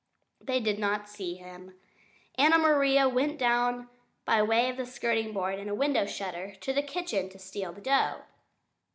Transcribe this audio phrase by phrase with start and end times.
[0.43, 1.75] They did not see him.
[2.33, 3.87] Anna Maria went down
[4.25, 7.81] by way of skirting board and a window shutter to the kitchen to steal the
[7.81, 8.21] dough.